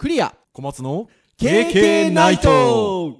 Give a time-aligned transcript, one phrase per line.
[0.00, 0.34] クリア。
[0.54, 3.18] 小松の KK ナイト。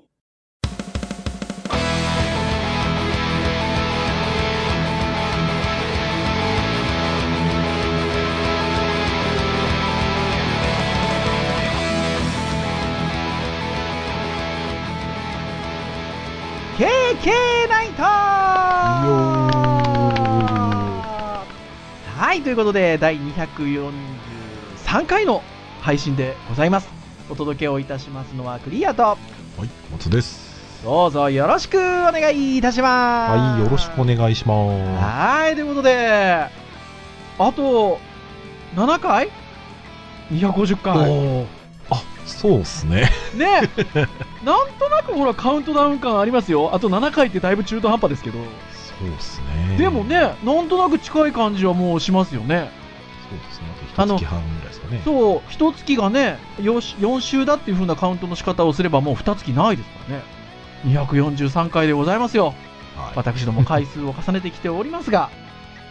[16.79, 16.89] ケー
[17.23, 18.03] ケーナイト。
[22.17, 25.43] はい、ということで、第243回の
[25.81, 26.89] 配信でございます。
[27.31, 29.17] お届けをいたしますのはクリアと、はい、
[29.59, 30.51] 小松です。
[30.85, 31.81] どうぞよろしくお
[32.13, 33.39] 願いいたします。
[33.39, 36.49] はい、よろしくお願いしまはい、ということで、
[37.39, 37.99] あと、
[38.75, 39.31] 7回
[40.31, 40.77] ?250 す。
[40.77, 41.47] 回。
[41.91, 43.11] あ、そうっすね。
[43.35, 43.63] ね
[44.45, 46.71] なんとなくほらカウントダウン感ありますよ。
[46.75, 48.39] あと7回ってだいぶ中途半端ですけど。
[48.39, 49.41] そうっす
[49.71, 49.77] ね。
[49.77, 52.71] でもね、なんとなく近い感じはもうしますよね。
[53.29, 53.67] そうですね。
[53.97, 54.43] あと一月半
[54.91, 55.01] ね。
[55.05, 60.25] そう、一月がね、よし4週だっていう風なカウントの仕方をすればもう二月ないですからね。
[60.85, 62.55] 243回でございますよ。
[62.97, 63.13] はい。
[63.17, 65.31] 私ども回数を重ねてきておりますが、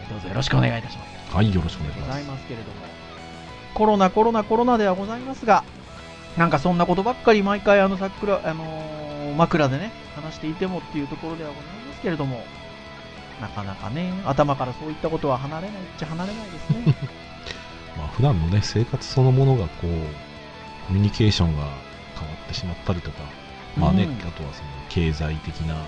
[0.08, 1.34] どうぞよろしくお願いいたします。
[1.34, 2.30] はい、よろしくお願いしございます。
[2.30, 2.74] ますけれども、
[3.74, 5.64] コロナ、コロナ、コロナではございますが、
[6.36, 9.00] なんかそんなことばっかり毎回あの桜、あのー
[9.36, 12.44] 枕でね、話していてもっていうところではございますけれども、
[13.40, 16.94] なかなかね、頭からそういったことは離れないっちゃ離れないですね。
[17.96, 19.88] まあ、普段のね、生活そのものがこう、
[20.86, 21.62] コミュニケーションが
[22.18, 23.18] 変わってしまったりとか、
[23.76, 24.12] まあね、うん。
[24.28, 25.80] あとはその経済的なと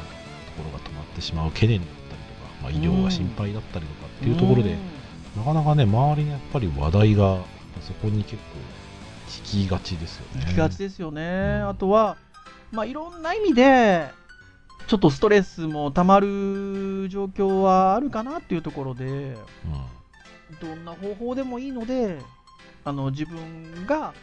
[0.56, 4.76] ころが止まってしまう懸念だったりとか、まあ、医療が心配だったりとかっていうところで、
[5.36, 7.38] なかなかね、周りにやっぱり話題が、
[7.80, 8.40] そこに結構、
[9.28, 10.44] 聞きがちですよね。
[10.46, 11.22] 行きがちですよね。
[11.62, 11.68] うん。
[11.68, 12.16] あとは、
[12.70, 14.10] まあ、いろんな意味で、
[14.86, 19.36] ちょっとストレスもたまる状況はあるかなっていうところで、うん
[20.62, 22.20] どんな方法でもいいので、
[22.84, 24.14] あの自分が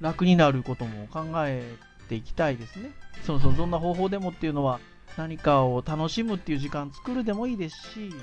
[0.00, 1.74] 楽になることも考え
[2.08, 2.92] ていきたいですね。
[3.24, 4.78] そうそう、どんな方法でもっていうのは、
[5.16, 8.14] 何かを楽しむっていう時間作るでもいいですし、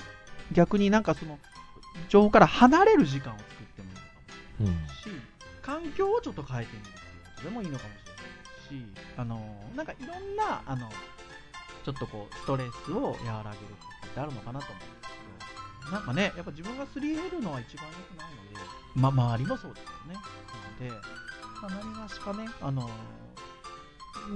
[0.53, 1.39] 逆になんかその、
[2.07, 4.07] 情報から離れる時間を作ってもいいのか
[4.59, 5.09] もうんし、
[5.61, 10.89] 環境をちょっと変えてみるっていうことでもいいのかもしれないし、あの、なんかいろんな、あの、
[11.83, 13.63] ちょっとこう、ストレスを和らげる
[14.05, 15.00] ってあるのかなと思う
[15.91, 18.59] なんかね、やっぱ自分がすり減るのは一番良くないので、
[18.95, 20.13] ま、周りもそうですよね。
[20.13, 21.07] なので、
[21.61, 22.89] まあ、何がしかね、あの、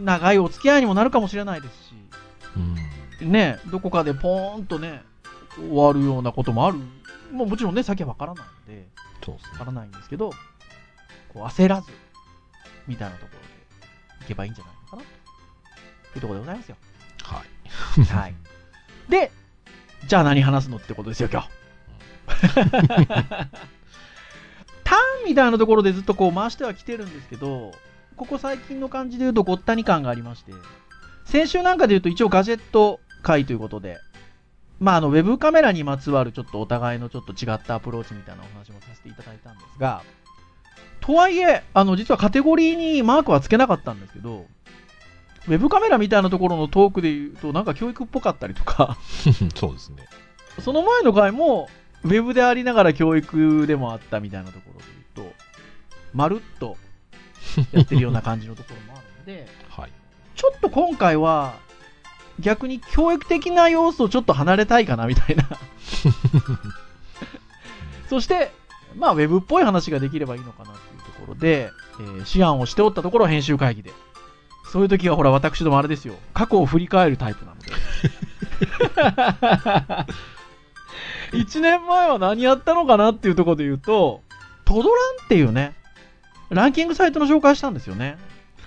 [0.04, 1.94] 長いお付き合いにもなるかもしれないですし、
[3.22, 5.04] うんね、どこかでポーンとね、
[5.58, 6.78] 終わるようなこともある。
[7.32, 8.88] もうもちろんね、先はわからないので、
[9.24, 10.32] そうですねわからないんですけど、
[11.34, 11.92] こう焦らず、
[12.88, 13.40] みたいなところ
[14.20, 16.78] でいけばいいんじゃないのかな、というところでございますよ。
[17.24, 17.44] は
[17.98, 18.04] い。
[18.04, 18.36] はい。
[19.10, 19.32] で、
[20.08, 21.50] じゃあ何話すのってことですよ、今日。
[24.84, 27.72] ターンみたいなところでずっとこう回してはきてるんですけど、
[28.16, 30.54] ここ最近の感じで言うとごったに感がありまして、
[31.26, 33.98] 先週なんかで言うと一応ガジェット会ということで、
[34.80, 40.04] まああのウェブカメラにまつわるちょっとお互いのちょっと違ったアプローチみたいなお話もさせていただいたんですが、
[41.02, 44.46] とはいえ、あの実はカテゴリーにマークはつけなかったんですけど、
[45.48, 48.98] ウェブカメラみたいなところのトークで言うとなんか教育っぽかったりとか、
[49.56, 50.08] そうですね。
[50.60, 51.70] その前の回も、
[52.04, 54.86] ウェブでありながら教育でもあったみたいなところで
[55.16, 55.36] 言うと、
[56.14, 56.78] まるっと
[57.74, 59.92] やってるような感じのところもあるので、 はい。
[60.36, 61.56] ちょっと今回は、
[62.40, 65.48] 逆に教育的な要素をちょっと離れたいかなみたいな。
[68.10, 68.52] そして、
[68.96, 73.94] まあ、ウェブっぽい話ができればいいのかなっていうところで、えー思案をしておったところ、編集会議で。
[74.76, 76.16] そういう時は、ほら、私どもあれですよ。
[76.34, 77.72] 過去を振り返るタイプなので。
[81.32, 84.22] 1年前は何やったのかなっていうところで言うと、
[84.66, 84.90] トドラン
[85.24, 85.76] っていうね、
[86.50, 88.18] ランキングサイトの紹介したんですよね。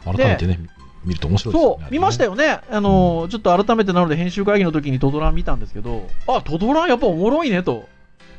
[0.02, 0.58] 改めてね、
[1.04, 1.76] 見ると面白いですよね。
[1.82, 2.30] そう、見ましたよ。
[2.30, 2.60] よね。
[2.70, 7.86] あのーちょっと改めてなので編集会議の時にトドラン見たんですけど、あ、トドランやっぱおもろいねと。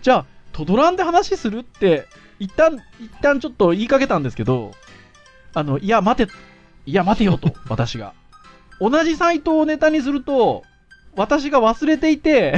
[0.01, 2.07] じゃあ、トドランで話するって、
[2.40, 4.72] 一旦、一旦ちょっと言いかけたんですけど、
[5.53, 6.34] あの、いや、待て、
[6.85, 8.13] いや、待てよと、 私が。
[8.79, 10.63] 同じサイトをネタにすると、
[11.15, 12.55] 私が忘れていて、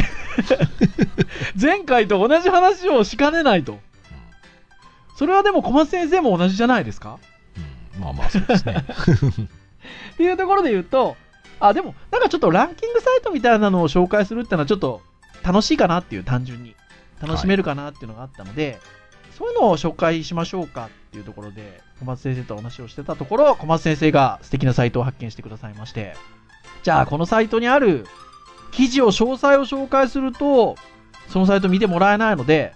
[1.60, 3.80] 前回と同じ話をしかねないと。
[5.18, 7.18] それはでも小松先生も同じじゃないですか？
[7.96, 8.86] うんまあまあ、そうですね。
[10.14, 11.16] っていうところで言うと、
[11.60, 15.02] あ、でも、なんかちょっとランキングサイトみたいなのを紹介するってのはちょっと
[15.44, 16.76] 楽しいかなっていう、単純に。
[17.22, 18.80] 楽しめるかなっていうのがあったので、
[19.38, 26.16] そういうのを紹介しましょうかっていうところで、小松先生とお話をしてたところ、小松先生が素敵なサイトを発見してくださいまして、
[26.84, 28.06] じゃあ、このサイトにある
[28.72, 30.76] 記事を詳細を紹介すると、
[31.28, 32.74] そのサイト見てもらえないので、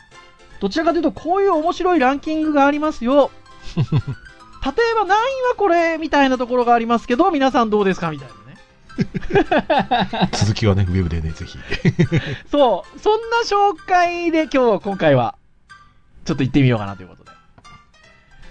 [0.60, 3.32] どちらかというと、こういう面白いランキングがありますよ。
[3.76, 10.30] 例えば何位はこれみたいなところがありますけど、皆さんどうですかみたいなね。
[10.32, 11.58] 続きはね、ウェブでね、ぜひ。
[12.50, 15.36] そう、そんな紹介で今日、今回は、
[16.26, 17.32] ちょっと行ってみようかなということで。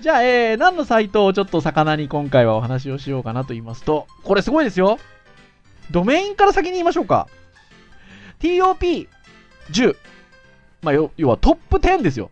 [0.00, 4.98] じゃあ、えー、何のサイトをちょっと魚に今回はお話をしようかなと言いますと、これすごいですよ。
[5.90, 7.28] ドメインから先に言いましょうか。
[8.40, 9.96] TOP10。
[10.82, 12.30] まあ、要はトップ10ですよ。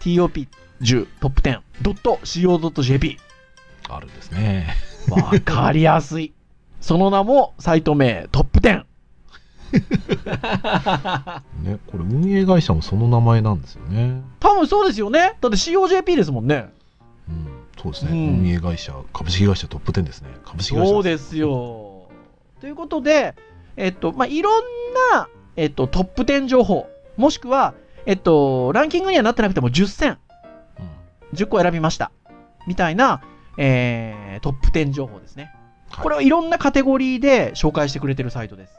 [0.00, 1.42] TOP10 トップ
[1.82, 3.18] 10.co.jp。
[3.88, 4.74] あるんですね。
[5.10, 6.32] わかりやすい。
[6.80, 8.84] その名もサイト名トップ10。
[11.62, 14.22] ね、これ運営会社もその名前なんですよね。
[14.40, 15.36] 多分そうですよね。
[15.40, 16.70] だって COJP ですもんね。
[17.28, 17.46] うん、
[17.82, 20.28] そうですね、うん運営会社、株式会社トップ10ですね。
[20.44, 22.08] 株式会社そうですよ。
[22.60, 23.34] ということで、
[23.76, 24.62] えっと、まあ、いろん
[25.12, 27.74] な、えっと、トップ10情報、もしくは、
[28.06, 30.18] えっと、ランキングにはなってなくても10選、
[30.78, 30.86] うん
[31.34, 32.12] 10個選びました。
[32.66, 33.20] みたいな、
[33.58, 35.44] えー、トップ10情報ですね。
[35.44, 35.66] はい
[36.02, 38.78] これをいろんなカテゴリーで紹介してくれてるサイトです。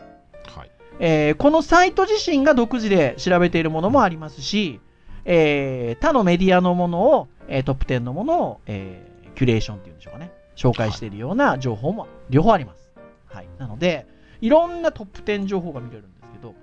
[0.55, 0.71] はい。
[0.99, 4.79] えーこのサイト自身が独自で調べているものもありますし、
[5.25, 9.05] えー他のメディアのものを、えートップ10のものを、え
[9.35, 10.31] キュレーションっていうんでしょうかね。
[10.55, 12.91] 紹介しているような情報も両方あります。
[13.27, 13.47] はい。
[13.59, 14.07] なので、
[14.41, 16.55] いろんなトップ10情報が見れるんですけど、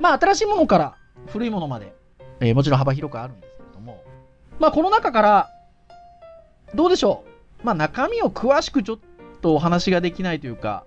[0.00, 0.94] まあ、新しいものから
[1.26, 1.92] 古いものまで、
[2.40, 4.02] えもちろん幅広くあるんですけれども、
[4.60, 5.50] まあ、この中から、
[6.74, 7.24] どうでしょ
[7.62, 7.66] う。
[7.66, 8.98] まあ、中身を詳しくちょっ
[9.40, 10.84] とお話ができないというか、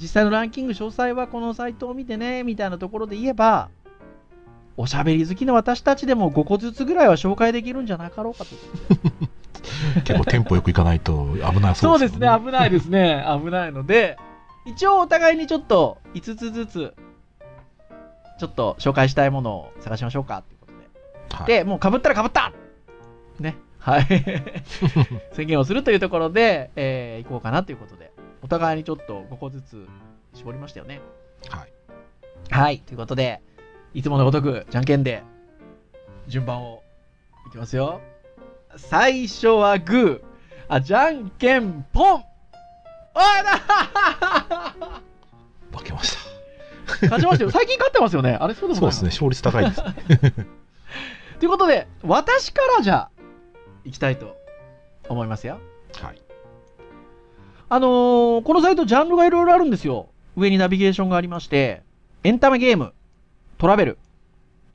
[0.00, 3.68] 実際のランキング詳細はこのサイトを見てね、みたいなところで言えば、
[4.76, 8.50] おしゃべり好きな私たちでも5個ずつぐらいは紹介できるんじゃなかろうかと。
[10.04, 13.24] 結構テンポよくいかないと危なそそううですよですね、危ないですね。
[13.44, 14.16] 危ないので、
[14.66, 16.94] 一応お互いにちょっと5つずつ、
[18.38, 20.78] ちょっと紹介したいものを探しましょうかっていうことで。
[21.36, 22.52] はいで、もう被ったら被った
[23.40, 23.56] ね。
[23.78, 24.06] はい。
[25.32, 28.12] 宣言をするというところで、えー、行こうかなということで、
[28.42, 29.86] お互いにちょっと5個ずつ
[30.34, 31.00] 絞りましたよね。
[31.48, 31.72] はい。
[32.50, 32.78] はい。
[32.80, 33.42] ということで、
[33.94, 35.22] いつものごとく、じゃんけんで、
[36.26, 36.82] 順番を、
[37.46, 38.00] いきますよ。
[38.76, 40.28] 最初はグー。
[40.68, 42.22] あ、じゃんけんぽんおい
[43.42, 44.74] だ
[45.76, 46.28] 負 けました。
[47.02, 47.50] 勝ちましたよ。
[47.50, 48.36] 最近勝ってますよね。
[48.38, 49.94] あれそうですね、勝率高いですね。
[51.40, 53.10] ということで、私からじゃあ、
[53.84, 54.36] いきたいと
[55.08, 55.58] 思いますよ。
[56.00, 56.27] はい。
[57.70, 60.08] あのーこのサイトジャンルがいろいろあるんですよ。
[60.36, 61.82] 上にナビゲーションがありまして、
[62.24, 62.92] エンタメゲーム、
[63.58, 63.98] トラベル、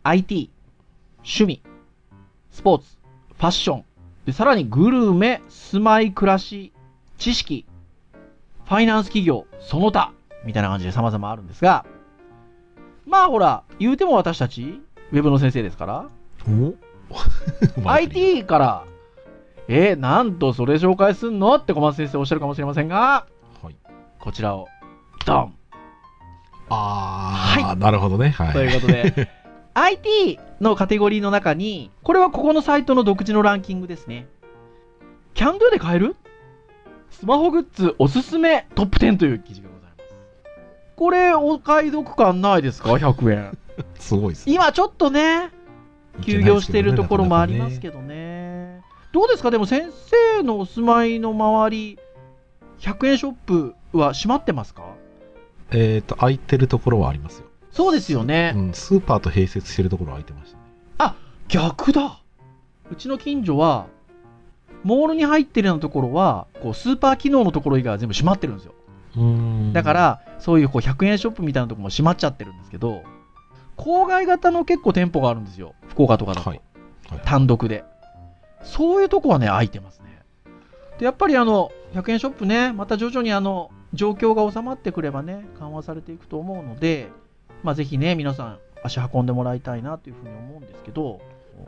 [0.03, 0.49] IT、
[1.19, 1.61] 趣味、
[2.51, 2.85] スポーツ、
[3.37, 3.85] ファッション、
[4.25, 6.71] で、さらにグルメ、住まい、暮らし、
[7.17, 7.65] 知識、
[8.65, 10.13] ファイナンス企業、その他、
[10.45, 11.85] みたいな感じで様々あるんですが、
[13.07, 14.81] まあほら、言うても私たち、
[15.11, 16.09] ウェブの先生ですから、
[16.47, 16.73] お？
[17.89, 18.85] IT から、
[19.67, 21.55] えー、なんとそれ紹介すんの？
[21.55, 23.27] って小松先生おっしゃるかもしれませんが、
[23.61, 23.75] はい。
[24.19, 24.67] こちらを、
[25.25, 25.55] ドン
[26.69, 28.29] あー、はなるほどね。
[28.29, 28.53] はい。
[28.53, 29.29] ということで、
[29.73, 34.27] IT のカテゴリーの中に、これはここのサイトの独自のランキングですね。
[35.33, 36.15] キャンドゥで買える？
[37.09, 40.15] スマホグッズおすすめトップ10という記事がございます。
[40.95, 43.57] これ、お買い得感ないですか ?100 円。
[43.99, 44.55] すごいですね。
[44.55, 45.51] 今ちょっとね、
[46.21, 47.81] 休業しているところもありますど。
[47.81, 48.81] けどね。
[49.13, 49.51] どうですか？
[49.51, 49.89] でも先
[50.37, 51.99] 生のお住まいの周り、
[52.79, 54.83] 100円ショップは閉まってますか？
[55.71, 57.45] えっと、空いてるところはありますよ。
[57.71, 58.53] そうですよね。
[58.55, 60.63] うん、スーパーと併設してるところは空いてましたね。
[61.47, 62.19] 逆だ
[62.91, 63.85] うちの近所は、
[64.83, 68.73] モールに入ってるようなところは、こうスーパー機能のところ以外は全部閉まってるんですよ。
[69.73, 73.03] だか、ら、そういうこう100円ショップみたいなところも閉まっちゃってるんですけど、
[73.77, 75.75] 郊外型の結構店舗があるんですよ。
[75.87, 76.49] 福岡とかだと。
[76.49, 76.61] はい。
[77.09, 77.83] はい単独で。
[78.63, 80.21] そういうとこはね、空いてますね。
[80.99, 87.09] で、やっぱりあの、100円ショップね、また徐々にあの、状況が収まってくればね、緩和されていくと思うので、
[87.61, 91.21] まあぜひね、皆さん足運んでもらいたいなというふうに思うんですけど、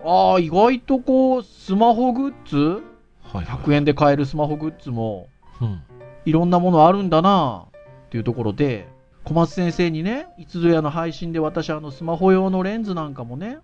[0.03, 2.83] ああ、意外とこう、スマホグッズ
[3.23, 3.45] はい、はい。
[3.45, 5.27] 100円で買えるスマホグッズも、
[5.61, 5.81] うん。
[6.25, 7.65] いろんなものあるんだな
[8.05, 8.87] っていうところで、
[9.23, 13.59] 小松先生にね、いつぞやの配信で私、あの、スマホ用のレンズなんかもね、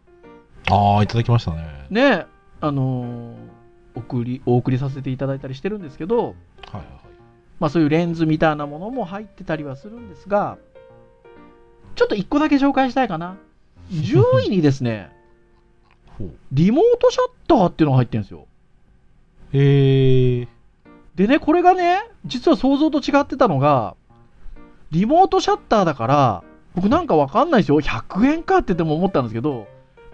[0.69, 1.87] あー、いただきましたね。
[1.89, 2.25] ね、
[2.61, 3.61] あのー
[3.95, 6.33] 送り、お送りさせていただいたりしてるんですけど、はいはい
[6.73, 6.85] はい。
[7.59, 10.57] まあそういうレンズみたいなものも入ってたりはするんですが、
[11.95, 13.37] ちょっと一個だけ紹介したいかな。
[13.91, 15.11] 10位にですね。
[16.51, 18.45] リモートシャッターっていうのが入ってるんですよ。
[19.53, 20.47] えー、
[21.15, 23.95] でね、これがね、実は想像と違ってたのが、
[24.91, 26.43] リモートシャッターだから、
[26.75, 27.81] 僕なんかわかんないですよ。
[27.81, 29.67] 100円かってでも思ったんですけど、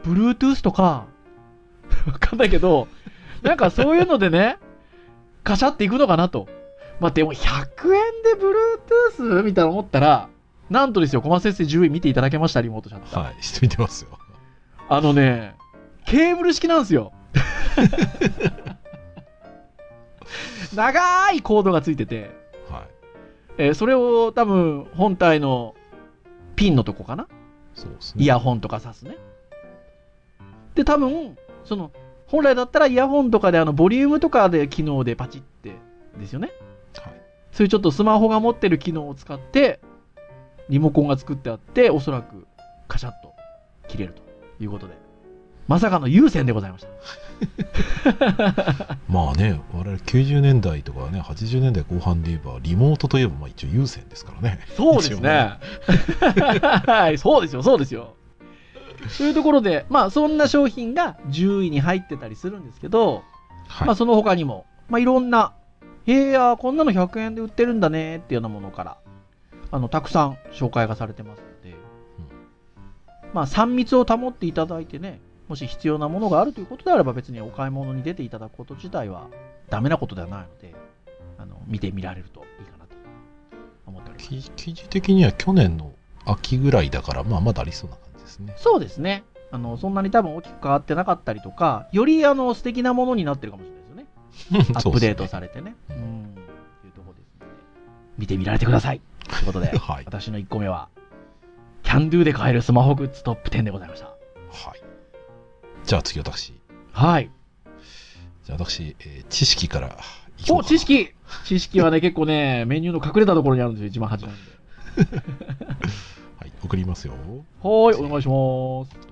[0.03, 1.05] Bluetooth とか、
[2.11, 2.87] わかんないけど、
[3.41, 4.57] なんかそういうのでね、
[5.43, 6.47] カシャっていくのかなと。
[6.99, 8.33] まあ、でも100円で
[9.19, 10.29] Bluetooth みたいな思ったら、
[10.69, 13.19] なんとですよ、コマ先生10位見ていただけました、リモートチャット。
[13.19, 14.17] はい、してみてますよ。
[14.89, 15.55] あのね、
[16.05, 17.13] ケーブル式なんですよ。
[20.75, 22.31] 長いコードがついてて、
[22.69, 22.83] はい。
[23.59, 25.75] えーそれを多分本体の
[26.55, 27.27] ピンのとこかな？
[27.75, 28.23] そうですね。
[28.23, 29.17] イヤホンとか挿すね。
[30.75, 31.37] で、多分、
[31.67, 31.91] その、
[32.27, 35.75] 本来だったらイヤホンとかであの、ボリュームとかで機能でパチって、
[36.17, 36.51] ですよね。
[36.97, 37.13] はい。
[37.51, 39.79] そういうちょっとスマホが持ってる機能を使って、
[40.69, 42.47] リモコンが作ってあって、おそらく
[42.87, 43.33] カシャッと
[43.87, 44.23] 切れると
[44.63, 45.07] いうことで。
[45.67, 46.87] まさかの有線でございました。
[49.09, 54.59] まあね、我々90年代とかね、80年代後半で言えば、リモートといえば、まあ一応有線ですからね。
[54.77, 55.59] そうですね。
[56.87, 58.15] はい、そうですよ、そうですよ。
[59.17, 63.23] というところで、まあそんな商品が10位に入ってたりするんですけど、
[63.67, 63.87] はい。
[63.87, 65.53] まあその他にも、まあいろんな、
[66.05, 68.97] へえやこんなの100円で売ってるんだねっていうようなものから、
[69.71, 71.75] あの、たくさん紹介がされてますので、
[73.33, 79.27] まあ3密を保っていただいてね、もし必要なものがあるということであれば別にお買い物に出ていただくこと自体は
[79.69, 80.75] ダメなことではないので、
[81.37, 82.95] あの、見てみられるといいかなと
[83.85, 84.51] 思っております。
[84.55, 85.93] 記記事的には去年の
[86.25, 87.97] 秋ぐらいだから、まあまだありそうな
[88.39, 88.53] ですね。
[88.57, 89.23] そうですね。
[89.51, 94.65] あの、そんなに多分大きく変わってなかったりとか、よりあの、素敵なものになってるかもしれないですよね。
[94.75, 95.75] アップデートされてね。
[95.89, 95.99] ううん
[96.85, 97.53] いうところですので、
[98.17, 99.01] 見てみられてください。
[99.27, 100.05] ということで、 はい。
[100.05, 100.89] 私の1個目は、
[101.83, 104.07] CanDo で買えるスマホグッズトップ10でございました。
[104.07, 104.13] は
[104.75, 104.81] い。
[105.85, 106.53] じゃあ次私。
[106.91, 107.31] はい。
[108.43, 109.97] じゃあ私、えー知識から
[110.49, 111.13] お、か知識
[111.45, 114.37] 知識はね、結構ね、メニューの隠れたところにあるんですよ、一番端なんで。
[116.67, 117.13] はい、送りますよ。
[117.13, 119.07] はーい、お願いします。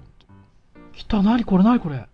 [0.94, 2.06] 来た、なにこれ、なにこれ。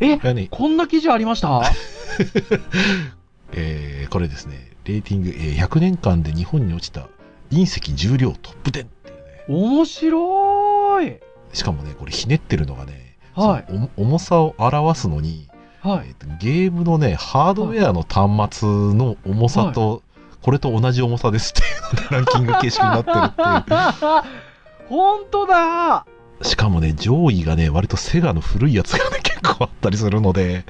[0.00, 0.18] え
[0.50, 1.62] こんな記事ありました？
[3.52, 7.08] えーこれですね、レーティング、えー100年間で日本に落ちた
[7.50, 9.22] 隕石重量トップ10っていうね。
[9.48, 11.16] 面白い。
[11.52, 15.48] しかもね、これひねってるのがね、はい重さを表すのに、
[15.82, 16.10] はいえ。
[16.10, 20.02] ーとゲームのね、ハードウェアの端末の重さと、
[20.42, 24.32] これと同じ重さですっていうランキング形式になってるってい
[24.92, 26.04] 本当だ
[26.38, 26.44] う。
[26.44, 30.66] しかもね、上位がね、割とセガの古いやつがね、 結構あったりするので、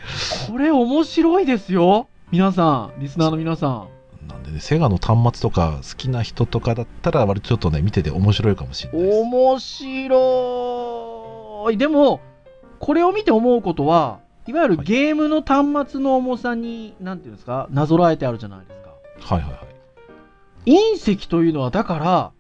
[0.49, 3.89] これ面白いですよ皆さんリスナーの皆さん
[4.29, 9.19] なんでね、セガの端末とか好きな人とかだったら、割とちょっとね、見てて面白いかもしれないです。
[9.23, 12.21] 面白いでも
[12.79, 18.91] これを見て思うことはいわゆるはいゲームの端末の重さに、なんていうんですかなぞらえてあるじゃないですか
[19.35, 19.59] はいはいは
[20.65, 20.65] い。
[20.65, 22.31] 隕石というのはだから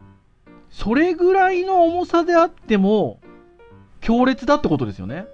[0.72, 3.20] それぐらいの重さであっても
[4.00, 5.26] 強烈だってことですよね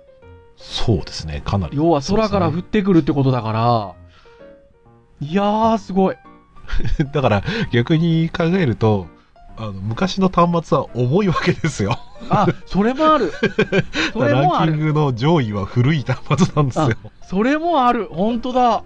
[0.57, 1.77] そうですね、かなり。
[1.77, 3.95] 要は空から降ってくるってことだから、
[5.21, 6.17] いやーすごい
[7.15, 9.07] だから逆に考えると、
[9.57, 11.97] あの昔の端末は重いわけですよ。
[12.29, 13.33] あそれもある
[14.13, 16.89] それもあるランキングの上位は古い端末なんですよ。
[17.23, 18.09] それもある。
[18.11, 18.83] 本当だ。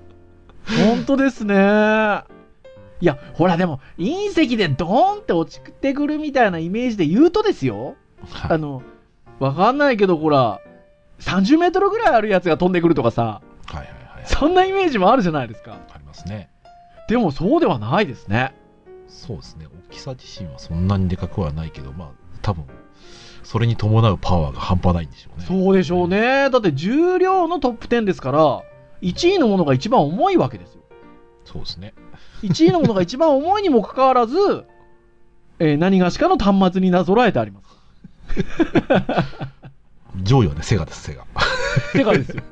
[0.87, 1.55] 本当ですね。
[3.03, 7.97] いや、ほら、でも、隕石でドーンって落ちてくるみたいなイメージで言うとですよ。
[8.31, 8.81] はいあの、
[9.41, 10.61] わかんないけど、ほら、
[11.19, 14.25] 30メートルぐらいあるやつが飛んでくるとかさ、はいはいはい。
[14.25, 15.81] そんなイメージもあるじゃないですか。
[15.93, 16.49] ありますね。
[17.09, 18.55] でも、そうではないですね。
[19.09, 19.67] そうですね。
[19.67, 22.67] 大きさ自身はそんなにでかくはないけど、まあ、多分、
[23.43, 25.45] それに伴うパワーが半端ないんでしょうね。
[25.45, 26.51] そうでしょうね。
[26.51, 28.63] だって、重量のトップ10ですから、
[29.01, 30.82] 1位のものが一番重いわけですよ。
[31.45, 31.95] そうですね。
[32.43, 34.37] 1位のものが一番重いにもかかわらず、
[35.59, 37.73] えー何がしかの端末になぞらえてあります。
[40.23, 41.27] 上位はね、セガです、セガ。
[41.93, 42.43] セガですよ。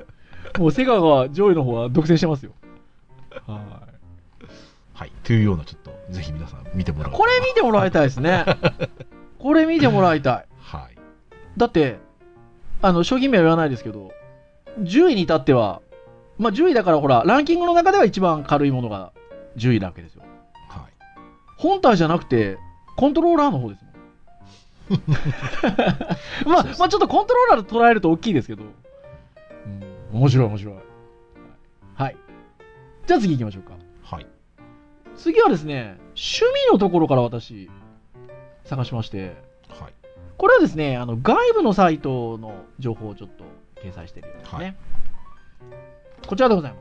[0.58, 2.52] もうセガが上位の方は独占してますよ。
[3.46, 3.60] は
[4.94, 5.12] はい。
[5.24, 7.16] というような、ちょっと、ぜひ皆さん見てもらうい。
[7.16, 8.44] これ見てもらいたいですね。
[9.38, 10.46] これ見てもらいたい。
[10.60, 10.98] はい。
[11.56, 11.98] だって、
[12.82, 14.12] あの、商品名は言わないですけど、
[14.80, 15.80] 10位に至っては、
[16.40, 19.12] まあ10位だからほら、ランキングの中では一番軽いものが
[19.58, 20.22] 10位なわけですよ。
[20.70, 20.92] はい。
[21.58, 22.56] 本体じゃなくて、
[22.96, 23.90] コントローラーの方ですも
[24.96, 25.00] ん。
[26.50, 28.64] まあ、まあちょっとコントローラーと捉えると大きいですけど。
[30.12, 30.74] うん、面白い面白い。
[31.94, 32.16] はい。
[33.06, 33.74] じゃあ次行きましょうか。
[34.02, 34.26] はい。
[35.16, 37.70] 次はですね、趣味のところから私、
[38.64, 39.36] 探しまして、
[39.68, 39.92] はい。
[40.38, 43.44] これはですね、あの外部のサイトの情報をちょっと
[43.86, 44.58] 掲載しているようですね。
[44.58, 44.76] はい
[46.30, 46.78] こちらでございま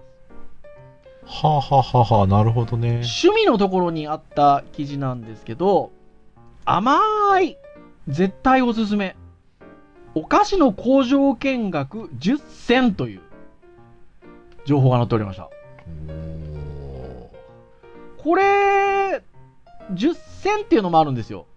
[1.25, 1.41] す。
[1.41, 3.01] はあ、はあはあはあ、なるほどね。
[3.01, 5.91] 趣味のところにあった記事なんですけど、
[6.65, 6.99] 甘
[7.41, 7.57] い
[8.07, 9.15] 絶対おすすめ。
[10.13, 13.21] お菓子の工場見学10選という
[14.65, 15.49] 情報が載っておりました。
[18.19, 19.23] これ、
[19.93, 20.13] 10
[20.43, 21.47] 選っていうのもあるんですよ。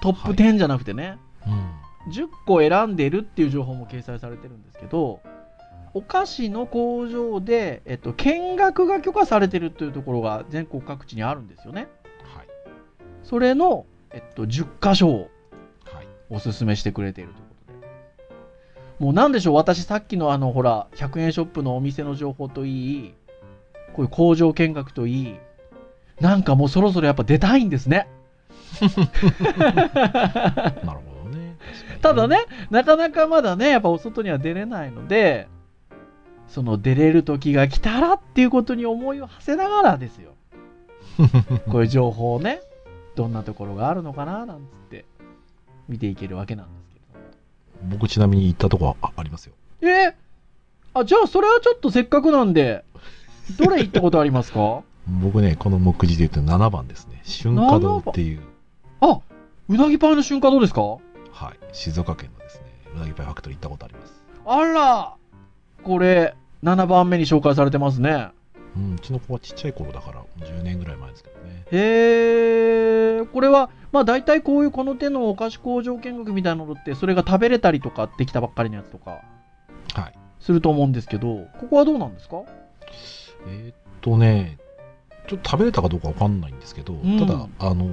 [0.00, 1.18] トップ10じゃなくてね。
[1.46, 1.50] う
[2.08, 2.12] ん。
[2.12, 5.20] 10個選んでるっていう情報も掲載されてるんですけど、
[5.94, 11.88] お菓子の工場で、えっと、見学が許可されてるというところが全国各地にあるんですよね。
[12.34, 12.46] はい。
[13.22, 15.30] それの、えっと、10箇所を
[15.84, 16.08] はい。
[16.30, 19.04] おすすめしてくれているということで。
[19.04, 23.14] もうなんでしょう、私さっきのあの、ほら、100円ショップのお店の情報といい、
[23.92, 25.36] こういう工場見学といい、
[26.20, 28.08] なんかもうそろそろやっぱ出たいんですね。
[28.80, 28.94] なる
[30.84, 31.56] ほどね。
[32.00, 35.48] ただね、、なかなかまだね、やっぱお外には出れないので、
[36.52, 40.32] その出れる時が来たらっていうことに思いを馳せながらですよ。
[41.70, 42.60] こういう情報をね、
[43.16, 45.04] どんなところがあるのかななんつって
[45.88, 47.96] 見ていけるわけなんですけど。
[47.96, 49.54] 僕ちなみに行ったとこはあありますよ。
[49.80, 50.14] え？
[50.94, 52.84] あ、じゃあそれはちょっとせっかくなんで、
[53.58, 54.82] どれ行ったことありますか？
[55.22, 57.22] 僕ね、この目次で言うと7番ですね。
[57.42, 58.40] 春華堂っていう、
[59.00, 59.20] あ、
[59.68, 60.82] うなぎパイの瞬間どうですか？
[60.82, 61.00] はい、
[61.72, 64.22] 静岡県のですね、うなぎパイファクトリー行ったことあります。
[64.44, 65.14] あら
[65.82, 68.30] これ、7番目に紹介されてますね。
[68.76, 71.64] うん、うちの子はちっちゃい頃だから、10年ぐらい前ですけどね。
[71.72, 79.20] へえ、これは、まあ大体こういうこの手のお菓子工場見学みたいなのって、それが食べれたりとかできたばっかりのやつとか、
[79.94, 80.18] はい。
[80.40, 82.42] すると思うんですけど、ここはどうなんですか？
[83.48, 84.56] えーっとね、
[85.28, 87.90] ちょっと食べれたかどうかわかんないんですけど、んただ、あの、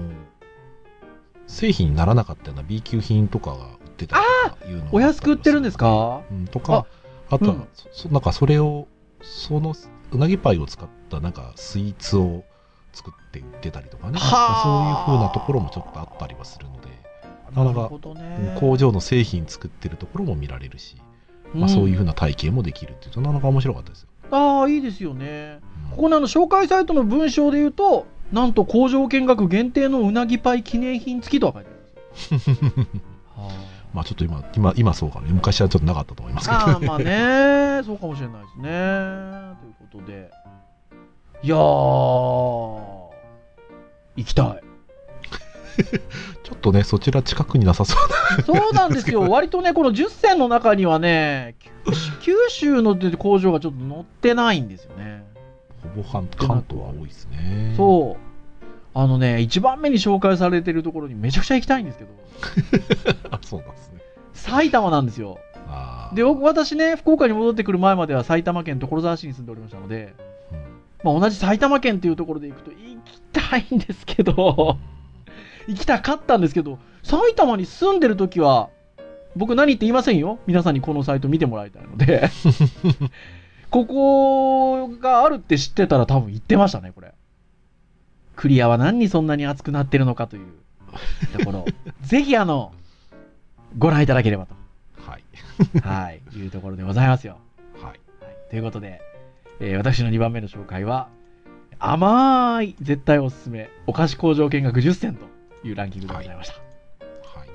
[1.48, 6.22] 製品にならなかったような B 級品とかが売ってたりとかいうのがお安く売ってるんですか？
[6.32, 6.86] うん、とか、
[7.30, 8.12] あとは、うん。
[8.12, 8.88] なんかそれを、
[9.22, 9.74] その
[10.12, 12.44] うなぎパイを使ったなんかスイーツを
[12.94, 15.06] 作って売ってたりとかね、はあ。
[15.06, 16.88] そういう風なところもちょっとあったりはするので、
[17.56, 20.98] なかなかね工場の製品作ってるところも見られるし、
[21.54, 24.10] まあ、そういう風な体験もできるっていうと、なかなか面白かったですよ。
[24.32, 25.60] ああ、いいですよね。
[25.86, 25.92] うん。
[25.92, 32.50] ここのあの紹介サイトの文章で言うと、なんと工場見学限定のうなぎパイ記念品付きとは書いてあるんです。
[32.50, 33.02] よ。
[33.90, 35.28] はまあちょっと今、今、今そうかね。
[35.32, 39.56] 昔はちょっとなかったと思いますけど、ああーまあね、 そうかもしれないですね。
[39.60, 40.32] ということで。
[41.42, 43.12] いやー、行
[44.18, 44.64] きたい。
[46.44, 48.44] ちょっとね、そちら近くになさそうな。
[48.44, 49.22] そうなんですよ。
[49.30, 51.56] 割とね、この10選の中にはね、
[52.22, 55.24] 九州の工場がちょっと載ってないんですよね。
[55.96, 57.74] ほぼ半関東は多いですね。
[57.78, 58.30] そう。
[58.94, 62.10] あのね、一番目に紹介されてるところにめちゃくちゃ行きたいんですけど、
[63.29, 64.00] あ、そうなんですね。
[64.34, 65.40] 埼玉なんですよ。
[66.14, 70.16] で、僕私ね、福岡に戻ってくる前までは埼玉県所沢市に住んでおりましたので、
[70.52, 74.78] うんまあ、同じ埼玉県っていうところで行くと行きたいんですけど、
[75.68, 78.70] 行きたかったんですけど、埼玉に住んでる時は、
[79.36, 80.40] 僕何って言いませんよ。
[80.48, 82.30] 皆さんにこのサイト見てもらいたいので。
[83.70, 87.14] ここがあるって知ってたら多分行ってましたね、これ。
[88.36, 90.48] クリアは何にそんなに熱くなってるのかという
[91.38, 91.66] ところ。
[92.02, 92.74] ぜひあの、
[93.78, 94.56] ご覧いただければと。
[95.06, 95.24] はい。
[95.82, 97.38] はい、いうところでございますよ。
[97.82, 97.84] はい。
[97.84, 98.00] はい、
[98.50, 99.02] ということで、
[99.60, 101.10] えー私の2番目の紹介は、
[101.80, 105.26] 甘い絶対おすすめ、お菓子工場見学10選と
[105.68, 106.56] いうランキングでございました。
[107.40, 107.50] はい。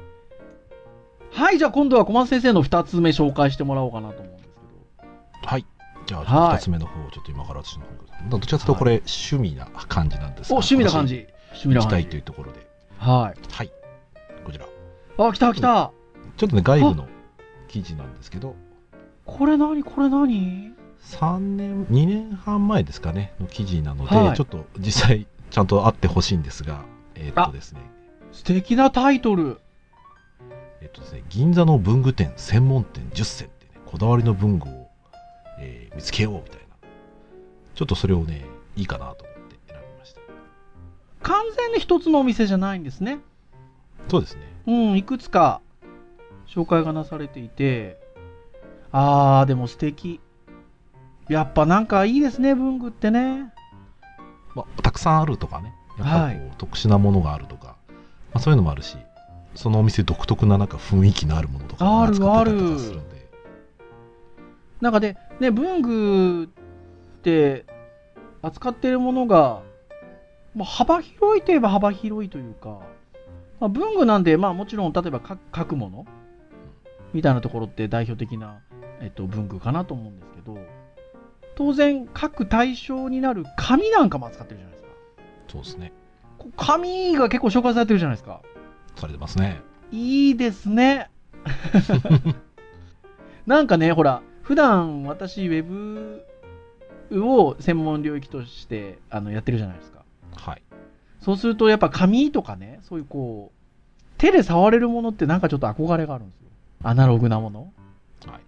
[1.30, 4.48] はい、じゃあ今度は小松先生の2つ目紹介してもらおうかなと思うんです
[5.42, 5.66] けはい。
[6.06, 8.28] じゃあ、はい二つ目の方をちょっと今から私の方。
[8.30, 10.56] どっちかというとこれ、趣味な感じなんですど。
[10.56, 11.06] お、が趣味な感。
[11.06, 11.26] じ。
[11.52, 11.96] 趣味な感じ。
[11.96, 12.66] 私行きたいというところで。
[12.98, 13.52] はい。
[13.52, 13.70] はい。
[14.44, 14.66] こちら。
[15.18, 15.92] あ、来た来た。
[16.36, 17.08] ちょっとね、外部の
[17.68, 18.56] 記事なんですけど、
[19.24, 19.82] これ何？
[19.82, 27.80] これ何？3年、2年半前ですかね、の記事なので、はいちょっと実際、ちゃんとあってほしいんですが、えーっとですね、
[28.32, 29.60] 素敵なタイトル。
[30.80, 34.88] えっとですね、銀座の文具店専門店10選ってね、こだわりの文具を、
[35.58, 36.64] えー見つけようみたいな。
[37.74, 38.44] ちょっとそれをね、
[38.76, 40.20] いいかなと思って選びました。
[41.22, 43.18] 完全に一つのお店じゃないんですね。
[44.08, 44.42] そうですね。
[44.66, 45.60] うん、いくつか
[46.46, 47.98] 紹介がなされていて、
[48.92, 50.20] あー、でも素敵。
[51.28, 53.52] やっぱなんかいいですね、文具ってね。
[54.54, 56.52] まあ、たくさんあるとかね、やっぱこう、はい。
[56.58, 57.94] 特殊なものがあるとか、ま
[58.34, 58.96] あ、そういうのもあるし、
[59.54, 63.00] そのお店独特ななんか雰囲気のあるものとかもある扱ってたりとかする
[64.80, 66.48] なんかで、ね、文具っ
[67.22, 67.64] て
[68.42, 69.62] 扱ってるものが、
[70.54, 72.80] まあ、幅広いといえば幅広いというか、
[73.60, 76.06] まあ、文具なんで、まあもちろん例えば書書くもの
[77.14, 78.60] みたいなところって代表的な、
[79.00, 80.58] えっと、文具かなと思うんですけど、
[81.54, 84.90] 当然書く対象になる紙なんかも扱ってるじゃないですか。
[85.48, 85.92] そうですね。
[86.38, 88.42] こ紙が結構紹介されてるじゃないですか。
[88.96, 89.62] されてますね。
[89.92, 91.08] いいですね。
[93.46, 96.24] なんかね、ほら、普段私、ウェブ
[97.24, 100.02] を専門領域としてあのやってるじゃないですか。
[100.34, 100.62] はい。
[101.20, 103.64] そうするとやっぱ紙とかね、そういうこう、
[104.18, 106.43] 手で触れるものってなんかちょっと憧れがあるんですよ。
[106.84, 107.72] アナログなもの。
[108.26, 108.40] はい。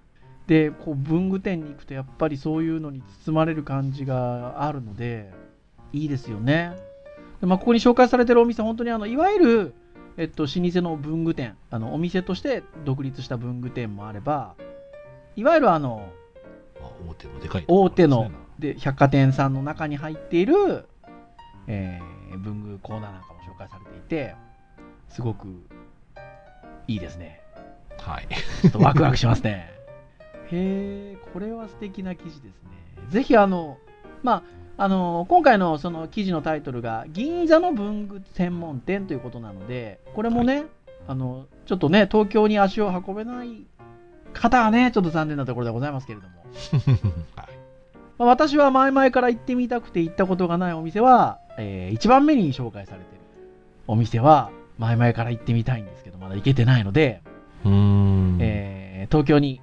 [0.46, 5.33] で、こう文具店に行くとやっぱりそういうのに包まれる感じがあるので、
[5.92, 6.77] いいですよね。
[7.40, 9.75] でまあ、ここに紹介されてるお店、本当にあの、いわゆる、
[10.16, 14.55] えっと、老舗の文具店、あの、お店として独立した文具店もあれば、
[15.35, 16.09] いわゆるあの、
[16.81, 20.87] まあ、大手のでかい、大手の、で、百貨店さんの中に入っている、
[21.66, 24.35] えー、文具コーナーなんかも紹介されていて、
[25.11, 25.46] すごく
[26.88, 27.42] いいですね。
[28.07, 28.29] はい。
[28.62, 29.69] ちょっとワクワクしますね。
[30.53, 32.71] へえ、これは素敵な記事ですね。
[33.09, 33.79] ぜひあの、
[34.23, 34.45] ま
[34.79, 40.66] あ、あの、今回のその記事のタイトルが、銀座の文具専門店ということなので、これもね、
[41.09, 43.66] あの、ちょっとね、東京に足を運べない
[44.33, 46.35] 方はね、ちょっと残念なところでございますけれども、
[47.35, 47.49] はい。
[48.19, 53.21] まあ、私は前々から行ってみたくて行ったことがないお店は、え1番目に紹介されてる
[53.88, 57.21] お店は、前々から行ってみたいんですけど、まだ行けてないので。
[57.64, 59.61] えー東京に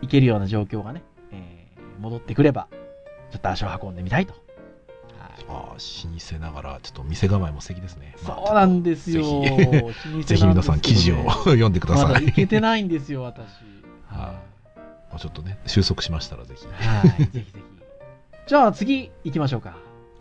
[0.00, 2.68] 行けるような状況がね、えー戻ってくれば、
[3.30, 4.34] ちょっと足を運んでみたいと。
[5.20, 8.14] ああ、老舗ながら、ちょっと店構えも素敵ですね。
[8.26, 9.22] まあそうなんですよ。
[10.24, 12.06] ぜひ皆さん記事を読んでください。
[12.06, 13.44] まだ行けてないんですよ、私。
[13.44, 16.66] はいまあちょっとね、収束しましたらぜひ。
[16.66, 17.08] はい。
[17.24, 17.52] ぜひぜひ。
[18.46, 19.76] じゃあ次行きましょうか。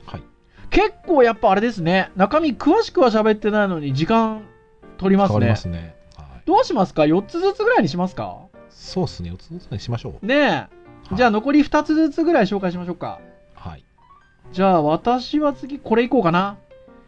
[0.06, 0.22] はい。
[0.70, 2.12] 結構やっぱあれですね。
[2.16, 4.42] 中身詳しくは喋ってないのに時間
[4.98, 5.56] 取りますね変わりま。
[5.56, 5.95] すね。
[6.48, 6.58] はい。
[6.58, 8.38] どうしますか ?4 つずつぐらいにしますか？
[8.70, 10.26] そうですね、4つずつにしましょう。
[10.26, 10.40] ねえ。
[10.42, 10.70] はい
[11.14, 13.20] じゃあ残り2つずつぐらい紹介しましょうか。
[13.54, 13.84] はい。
[14.52, 16.58] じゃあ私は次これいこうかな。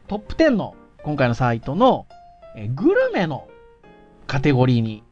[0.07, 2.05] トップ10の今回のサイトの
[2.55, 3.47] えーグルメの
[4.27, 5.03] カテゴリーに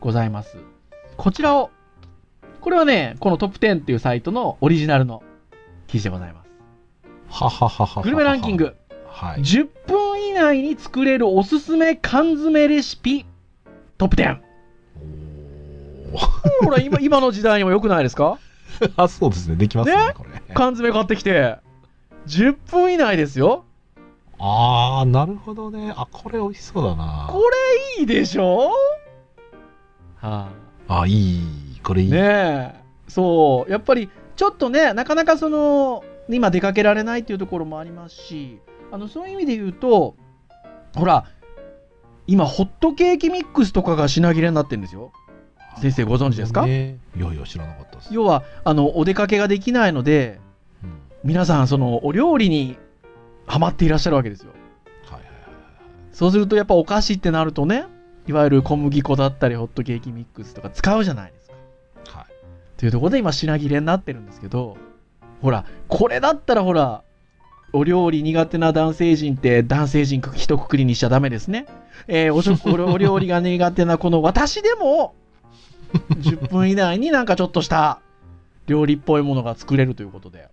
[0.00, 0.56] ございます。
[1.16, 1.70] こちらを、
[2.60, 5.22] これはね、このトップ10っていうサイトのオリジナルの
[5.86, 6.48] 記事でございます。
[7.30, 8.02] はははは。
[8.02, 8.56] グルメランキン。
[8.56, 8.74] グ。
[9.06, 9.40] はい。
[9.40, 13.24] 10分以内に作れるおすすめ缶詰レシピ
[13.98, 14.38] トップ10。
[16.12, 18.38] おーほら、今、 今の時代にも良くないですか？
[18.96, 20.12] あ、そうですね、できますね、ね？
[20.14, 20.42] これ。
[20.54, 21.56] 缶詰買ってきて。
[22.26, 23.64] 10分以内ですよ。
[24.38, 25.94] あー、なるほどね。
[25.96, 27.28] あ、これ美味しそうだな。
[27.30, 27.40] こ
[27.96, 28.70] れいいでしょ？
[30.16, 30.48] は
[30.88, 31.80] あ、いい。
[31.82, 32.08] これいい。
[32.08, 32.10] い。
[32.12, 32.74] ねえ。
[33.08, 33.70] そう。
[33.70, 38.58] やっぱり、ちょっとね、なかなかその、今出かけられないっていうところもありますし、
[38.92, 40.16] あの、そういう意味で言うと、
[40.96, 41.24] ほら、
[42.26, 45.12] 今、ホットケーキミックスとかが品切れになってるんですよ。
[45.80, 46.64] 先生ご存知ですか？
[46.66, 48.08] ねいやいや、知らなかったです。
[48.14, 50.40] 要は、あの、お出かけができないので、
[50.82, 50.90] うん
[51.24, 52.78] 皆さん、その、お料理に
[53.46, 54.52] ハマっていらっしゃるわけですよ。
[55.04, 55.32] はいはいはい
[56.12, 57.84] そうすると、やっぱお菓子ってなるとね、
[58.26, 61.54] いわゆる小麦粉だったり、ホットケーキミックスとか使うじゃないですか。
[62.18, 62.22] はい。
[62.22, 62.26] はい。
[62.78, 64.76] というところで今品切れになってるんですけど、
[65.42, 67.02] ほら、これだったらほら、
[67.76, 71.66] お料理苦手な男性陣って男性陣一括りにしちゃダメですね。
[72.08, 75.14] えーお食 お料理が苦手なこの私でも、
[76.20, 78.00] 10分以内になんかちょっとした
[78.66, 80.48] 料理っぽいものが作れるということで、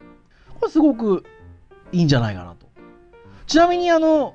[0.59, 1.23] これすごく
[1.91, 2.67] いいんじゃないかなと。
[3.47, 4.33] ちなみにあの、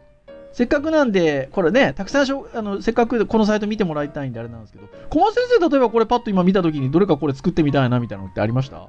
[0.52, 8.88] せっかくなんで、これね、たくさんしょあの、せっかくこのサイト見てもらいたいんであれなんですけど、小松先生、例えばこれパッと今見たときに、どれかこれ作ってみたいなみたいなのってありました？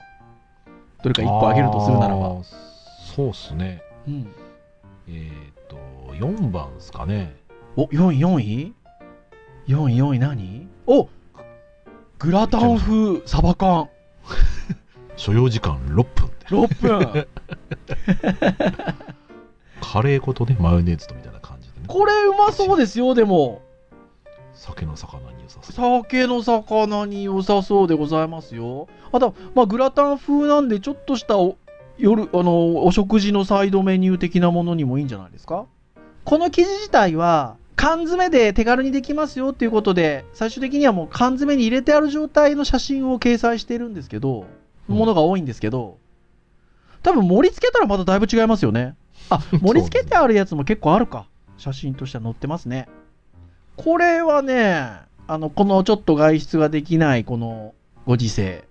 [1.04, 2.38] どれか1個あげるとするならば。
[3.16, 3.82] そうっすね。
[4.08, 4.28] うん。
[5.08, 5.78] えっ、と、
[6.14, 7.36] 4番ですかね。
[7.76, 8.74] お、4位、4位
[9.68, 10.68] ?4 位、4位何？
[10.88, 11.10] お
[12.20, 13.90] グラタン風サバ缶。
[15.16, 16.46] 所要時間6分って。
[16.48, 17.28] 6分。
[19.82, 21.86] カレー粉とね、マヨネーズとみたいな感じでね。
[21.88, 23.62] これうまそうですよ、でも。
[24.54, 25.74] 酒の魚に良さそう。
[26.04, 28.88] 酒の魚に良さそうでございますよ。
[29.12, 31.58] あと、まあ、グラタン風なんで、ちょっとしたお
[32.00, 35.66] 夜、あの、お食事のサイドメニュー的なものにもいいんじゃないですか？
[36.26, 44.44] この記事自体は、缶詰で手軽にできますよっていうことで、最終的にはもう缶詰に入れてある状態の写真を掲載してるんですけど、う
[44.94, 46.00] んものが多いんですけど、
[47.04, 48.96] 多分盛り付けたらまただいぶ違いますよね。
[49.30, 51.28] あ、 盛り付けてあるやつも結構あるか。
[51.58, 52.88] 写真としては載ってますね。
[53.78, 54.92] これはね、
[55.28, 57.76] あの、このちょっと外出ができないこの
[58.08, 58.64] ご時世、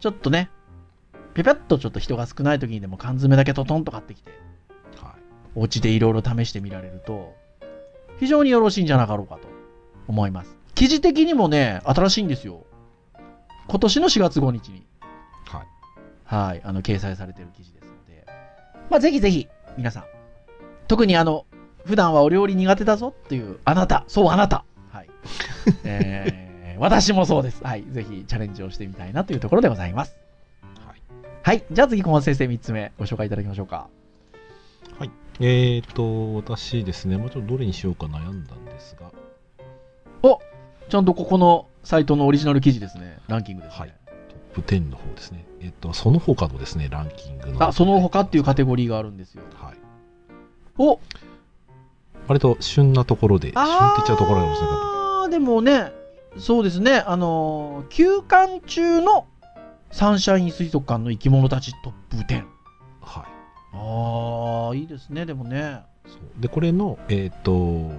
[0.00, 0.50] ちょっとね、
[1.34, 4.30] ぴぴゃっとちょっと人が少ない時にでも缶詰だけトトンと買ってきて、
[4.96, 5.12] はい。
[5.54, 7.34] お家でいろいろ試してみられると、
[8.18, 9.48] 非常によろしいんじゃなかろうかと
[10.08, 10.56] 思います。
[10.74, 12.64] 記事的にもね、新しいんですよ。
[13.68, 14.86] 今年の4月5日に、
[15.46, 15.66] はい。
[16.24, 18.26] はい、あの、掲載されてる記事ですので、
[18.90, 20.04] まあ、ぜひぜひ、皆さん、
[20.88, 21.46] 特にあの、
[21.84, 25.08] 普段はお料理苦手だぞっていう、あなた、そうあなた、はい。
[25.84, 27.62] えー、私もそうです。
[27.64, 30.21] はい、ぜひチャレンジをしてみたいなというところでございます。
[31.42, 31.56] はい。
[31.58, 33.88] はい、じゃあ次、小松先生3つ目、ご紹介いただきましょうか。
[35.40, 39.10] えっ、と、私ですね、もうちょっとどれにしようか悩んだんですが、
[40.88, 43.18] ちゃんとここのサイトのオリジナル記事ですね。
[43.26, 43.78] ランキングですね。
[43.80, 43.94] はい
[44.54, 45.46] トップ10の方ですね。
[45.62, 47.66] えっ、と、その他のですね、ランキングの。
[47.66, 49.42] あ、その他っていうカテゴリーがあるんですよ。
[49.54, 49.76] はい。
[50.76, 51.00] お
[52.28, 55.92] 割と旬なところで、旬って言っちゃうところが面白かっあーでもね、
[56.36, 59.26] そうですね、あのー休館中の
[59.92, 62.26] サンシャイン水族館の生き物たちトップ10。
[62.26, 62.34] た。
[63.02, 63.32] はい。
[63.74, 65.82] ああ、いいですね、でもね。
[66.38, 67.90] で、これの、えっ、と、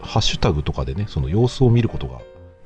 [0.00, 2.20] ハッシュタグとかでね、その様子を見ることが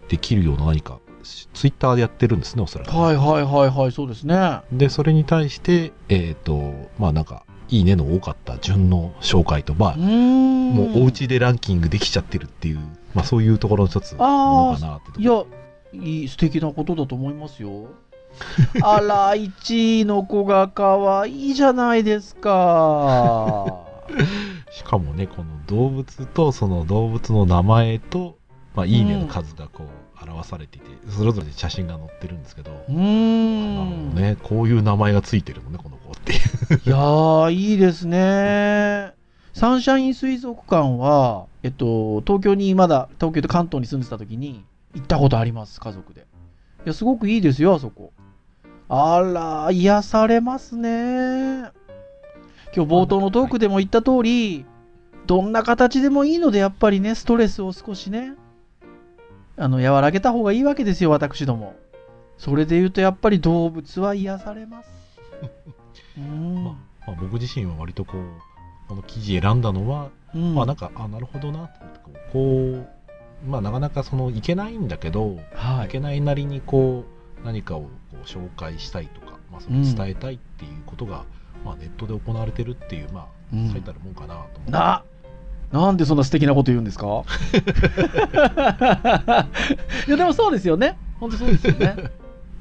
[0.08, 2.96] できるような何か、ツイッターでやってるんですね、おそらく。
[2.96, 4.60] はいはいはいはい、そうですね。
[4.70, 9.96] で、それに対して、えっ、と、まあなんか、いいねの多かった順の紹介と、まあ。
[9.96, 12.78] もうお家でランキングできちゃってるっていう、
[13.12, 15.44] まあそういうところの一つものかなっていや、
[15.92, 17.88] いい、素敵なことだと思いますよ。
[18.82, 23.84] あら、1位の子が可愛いじゃないですか。
[24.70, 28.36] しかもね、この動物とその動物の名前と、
[28.74, 34.14] まあいいねの数がこう表されていて、それぞれ写真が載ってるんですけど、うん。
[34.14, 36.40] ね、こういう名前がついてるのね、この子っていう。
[36.84, 39.12] いやー、いいですね。
[39.52, 46.22] サンシャイン水族館は、えっと、東京にまだ、東京と関東に住んでた時に行ったことあります、家族で。
[46.22, 46.24] い
[46.84, 48.12] や、すごくいいですよ、あそこ。
[48.88, 51.70] あら、癒されますね。
[52.74, 54.64] 今日冒頭のトークでも言った通り、
[55.26, 58.34] どんな形でもいいので、やっぱりね、ストレスを少しね、
[59.56, 61.74] あの、和らげた方がいいわけですよ、私ども。
[62.38, 64.90] それで言うと、やっぱり動物は癒されます。
[66.18, 66.64] うん。
[66.64, 68.22] ままあ、僕自身は割とこう、
[68.88, 71.70] この記事選んだのは、うんまあなんか、あ、なるほどな
[72.32, 72.86] こう、
[73.48, 77.15] まあなかなかその、いけないんだけど、はいいけないなりにこう、
[77.46, 77.88] 何かをこ
[78.22, 81.24] う紹介したいとか、まあその伝えたいっていうことが、
[81.64, 84.70] まあネットで行われてるっていう、まあ、うん最たるもんかなと思って。
[84.72, 85.02] な、
[85.72, 87.06] なんでそんな素敵なこと言うんですか？
[90.06, 90.96] いや、でもそうですよね。
[91.20, 91.96] 本当そうですよね。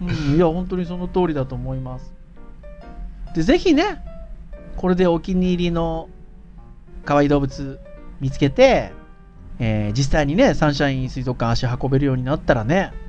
[0.02, 2.13] うん、いや、本当にその通りだと思います。
[3.34, 4.02] で、ぜひね、
[4.78, 6.10] これでお気に入りの
[7.06, 7.80] 可愛い動物
[8.19, 8.91] 見つけて、
[9.60, 13.05] えー実際にね、サンシャイン水族館足運べるようになったらね、うん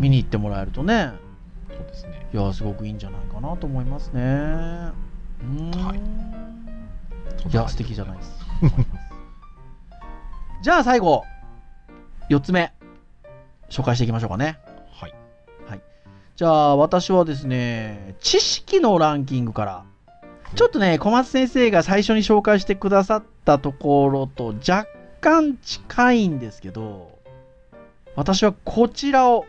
[0.00, 1.12] 見に行ってもらえるとね、
[1.68, 2.26] そうですね。
[2.32, 4.20] いや、すごくいいんじゃないかなと思いますね。
[4.20, 5.70] うん。
[5.70, 6.00] はい
[7.50, 8.36] いや、素敵じゃないですか。
[10.62, 11.24] じゃあ最後、
[12.28, 12.72] 4つ目、
[13.68, 14.58] 紹介していきましょうかね。
[14.90, 15.14] はい。
[16.34, 19.84] じゃあ私はですね、知識のランキングから、
[20.54, 24.86] ちょっとね、小松先生が最初に紹介してくださったところと若
[25.20, 27.18] 干近いんですけど、
[28.16, 29.46] 私はこちらを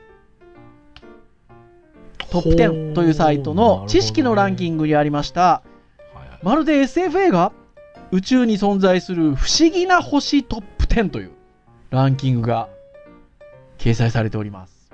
[2.29, 5.61] トップ10というサイトの知識のランキンングにありました、は
[6.15, 7.51] いはいまるで SF 映画
[8.11, 11.31] 宇宙に存在する不思議な星トップ10という
[11.89, 12.69] ランキングが
[13.77, 14.91] 掲載されております。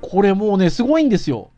[0.00, 1.50] これもうね、すごいんですよ。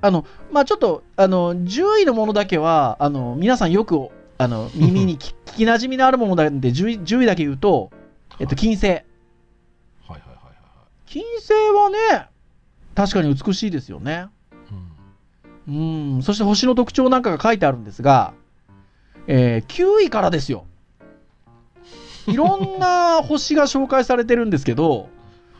[0.00, 7.90] あの、まあ、ちょっと、あの、10位のものだけは、あの、皆さんよく、あの、耳に聞 聞き馴染みのあるものなんで10位、10位だけ言うと、
[8.38, 8.88] えっと、金星。
[8.88, 10.54] はいはいはいはい
[11.06, 12.28] 金星はね、
[12.94, 14.12] 確かに美しいですよね。
[14.12, 14.28] はい。
[15.68, 18.34] うんうん、そして星の特徴なんかが書いてあるんですが、
[19.26, 20.66] えー9位からですよ。
[22.26, 25.08] いろんな星が紹介されてるんですけど、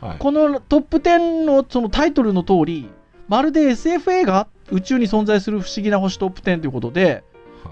[0.01, 0.17] はい。
[0.17, 2.89] このトップ10のそのタイトルの通り、
[3.27, 7.23] まるで SF 映画宇宙に存在する不思議な星トップ10ということで、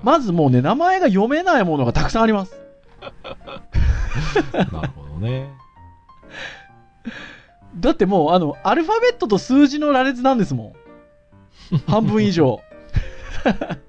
[0.03, 2.59] まずもうね、名前が読めないものがたくさんあります。
[4.53, 5.49] なるほどね。
[7.75, 10.75] だってもう、あの、アルファベットと数字の羅列なんですも
[11.71, 11.77] ん。
[11.87, 12.61] 半分以上。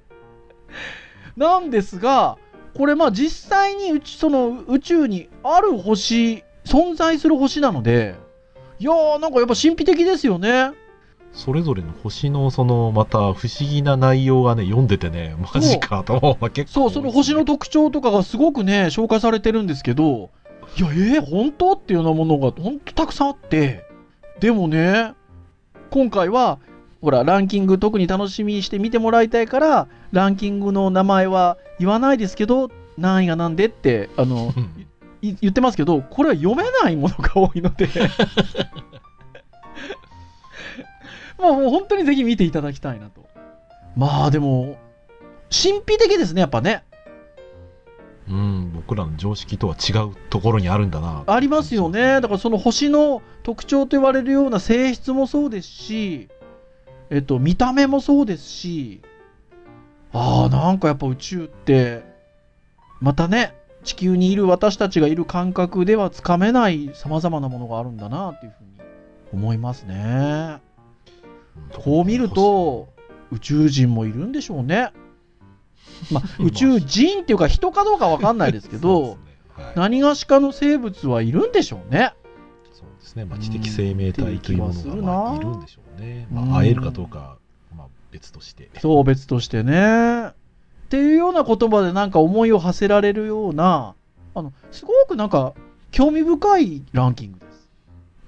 [1.37, 2.37] なんですが、
[2.75, 8.15] これまあ実際に宇宙その宇宙にある星、存在する星なので、
[8.79, 10.71] いやーなんかやっぱ神秘的ですよね。
[11.31, 20.29] それぞれの星のそのまた不思議な内容がね読んでてねマジかと思うの結構そう、その星の特徴とかがすごくね、紹介されてるんですけど、
[20.77, 23.85] いや、えー、本当っていうようなものが本当たくさんあって、
[24.39, 25.13] でもね、
[25.89, 26.59] 今回は、
[27.01, 34.53] ほら、ランキング特に楽しみにして見てもらいたいから、ランキングの名前は言わないですけど、何位がなんでって、あの、
[35.21, 37.87] 言ってますけど、これは読めないものが多いので、
[41.39, 43.25] もうもう本当にぜひ見ていただきたいなと。
[43.95, 44.77] まあでも、
[45.49, 46.83] 神秘的ですね、やっぱね。
[48.29, 52.21] うん僕らの常識とは違うところにあるんだなありますよね。
[52.21, 56.29] だからその星の特徴と言われるような性質もそうですし、
[57.11, 59.01] えっと、見た目もそうですし、
[60.11, 62.03] ああ、なんかやっぱ宇宙って
[62.99, 68.69] またね、地球にいる私たちがいる感覚ではつかめない様々なものがあるんだなっていうふうに
[69.33, 70.59] 思いますね。
[71.73, 72.89] こう見ると、
[73.31, 74.91] 宇宙人もいるんでしょうね。
[76.11, 79.17] まあ、宇宙人っていうか人かどうかわかんないですけど、
[79.55, 82.13] すねはい何がしかの生物はいるんでしょうね。
[82.73, 86.27] そうですね、まあ、知的生命体というものがいるんでしょうね。
[86.31, 87.37] うんまあ、会えるかどうか、
[87.75, 88.69] まあ、別として。
[88.79, 90.27] そう、別としてね。
[90.27, 90.33] っ
[90.89, 93.95] ていうような言葉でなんか思いを馳せられるような、
[94.35, 95.53] あの、すごくなんか
[95.91, 97.69] 興味深いランキングです。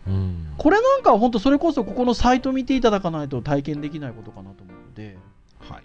[0.07, 5.17] うんこれなんかは本当それこそここのサイト見ていただかないと体験できないことかなと思うので、
[5.59, 5.83] はい。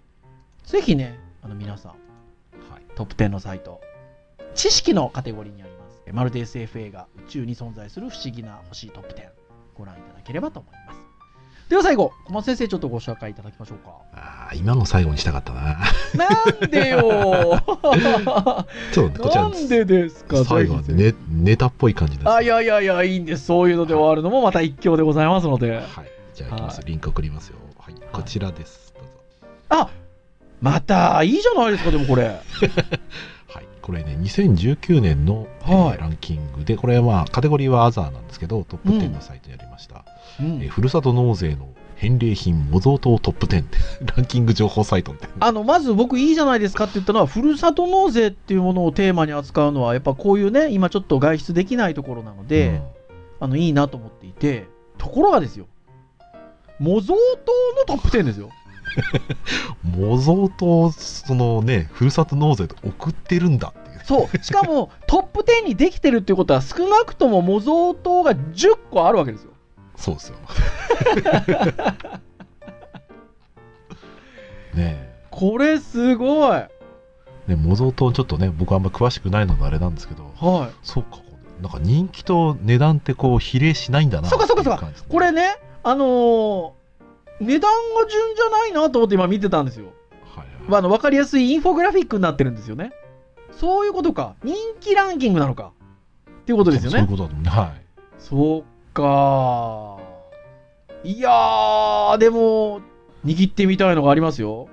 [0.65, 1.97] ぜひね、あの皆さん、は
[2.79, 2.83] い。
[2.95, 3.81] トップ10のサイト、
[4.55, 6.01] 知識のカテゴリーにあります。
[6.13, 9.29] まるで SF 映画、宇宙に存在する不思議な星トップ10、
[9.75, 10.99] ご覧いただければと思います。
[11.69, 13.91] では最後、小松先生ちょっとご紹介いただきましょうか。
[14.13, 15.79] ああ、今の最後にしたかったな。
[16.15, 17.61] なんでよ
[18.93, 22.29] ちょっとこちらなんでですか最後はぜひぜねネタっぽい感じです。
[22.29, 23.47] あ、いやいやいや、いいんです。
[23.47, 25.77] そういうので終わるのもまた一興でございますので。
[25.77, 25.85] はい。
[26.35, 26.81] じゃあ、いきます。
[26.83, 27.57] はリンク送りますよ。
[27.79, 27.95] はい。
[28.13, 28.95] こちらです。
[28.95, 29.11] どうぞ。
[29.71, 29.91] あ
[30.63, 32.25] また、いいじゃないですか、でもこれ。
[33.49, 33.67] はい。
[33.83, 40.05] これね、2019年の、えーはいランキングで、これはまあ、カテゴリーはアザーなんですけど、トップ10のサイトにありました。
[40.41, 43.65] うんえーふるさと納税の返礼品模造刀トップ10
[44.17, 45.47] ランキング情報サイトみたいな。
[45.47, 52.81] あの、まず僕いいじゃないですかって言ったのは、ふるさと納税っていうものをテーマに扱うのは、やっぱこういうね、今ちょっと外出できないところなので、
[53.41, 54.67] あの、いいなと思っていて、
[54.99, 55.67] ところがですよ、
[56.79, 58.51] 模造刀のトップ10ですよ。
[59.85, 64.01] う ん模造刀、そのね、ふるさと納税で送ってるんだっていう。
[64.05, 64.39] そう。
[64.43, 69.51] しかも、 トップ10にできてるっていうことは、少なくとも模造刀が10個あるわけですよ。
[69.97, 70.37] そうですよ。
[74.75, 76.57] ねこれすごい。
[76.57, 76.69] え。
[77.49, 80.71] ね、模造刀ちょっとね、僕あんま詳しくないのであれなんですけど、はい。
[80.83, 81.19] そうか、
[81.61, 86.82] なんか人気と値段ってこう比例しないんだなそうかそうかそうかこれね、あのー
[87.43, 89.87] 値段が順じゃないなと思って今見てたんですよ。
[90.35, 92.93] はいはいまあ、あの分かりやすいインフォグラフィックになってるんですよね。
[93.53, 94.35] そういうことか。
[94.43, 95.73] 人気ランキングなのか。
[96.29, 96.99] っていうことですよね。
[96.99, 97.51] そういうことだと思うね。
[97.51, 97.83] はい。
[98.19, 99.99] そうか。
[101.05, 102.81] いやー、でも、
[103.25, 104.69] 握ってみたいのがありますよ。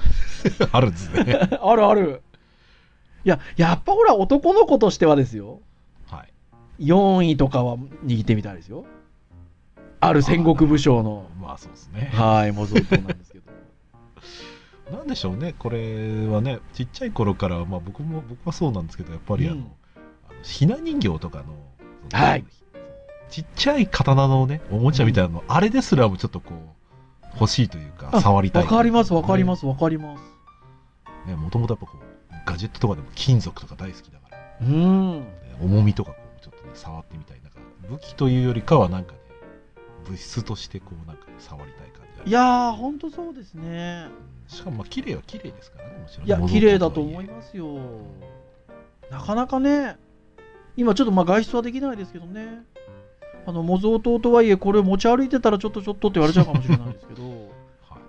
[0.72, 1.40] あるんですね。
[1.60, 2.22] あるある。
[3.24, 5.60] いや、やっぱほら、男の子としてはですよ。
[6.06, 6.24] は
[6.78, 6.84] い。
[6.84, 8.84] 4位とかは握ってみたいですよ。
[10.00, 12.10] ある戦国武将の、 まあそうですね。
[12.12, 13.52] はい、模造刀なんですけど。
[14.96, 21.44] なんでしょうね、これはね、ちっちゃい頃から、まあ僕も、僕はそうなんですけど、やっぱりあの、うんあのひな人形とかの、
[22.12, 22.44] はい
[23.28, 30.36] ちっちゃい刀のね、おもちゃみたいなの、あれですらもちょっとこう、欲しいというか、あ触りたい、わかります、わかります、わかります。
[31.26, 31.34] ね。
[31.34, 35.20] もともとやっぱこう、ガジェットとかでも金属とか大好きだから、うん。
[35.20, 35.26] ね
[35.60, 37.40] 重みとかこう、ちょっとね、触ってみたい。
[37.42, 37.58] なんか、
[37.90, 39.18] 武器というよりかはなんかね、
[40.08, 44.08] 物質としてこう、なんか、ね、触りたい感じがいやー、ほんとそうですね。
[44.48, 46.26] しかも、まあ、綺麗は綺麗ですからね、もちろん。
[46.26, 47.78] いや、物綺麗だと思いますよ。
[49.10, 49.96] なかなかね、
[50.76, 52.64] 今ちょっとまあ外出はできないですけどね。
[53.46, 57.22] あの模造刀とはいえ、これ持ち歩いてたらちょっとちょっとって言われちゃうかもしれないですけど、
[57.88, 58.00] はい